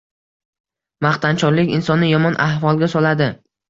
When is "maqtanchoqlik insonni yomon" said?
1.07-2.43